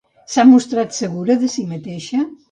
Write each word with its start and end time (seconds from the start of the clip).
S'ha 0.35 0.43
mostrat 0.53 0.95
segura 0.99 1.35
de 1.43 1.49
si 1.57 1.65
mateixa? 1.75 2.23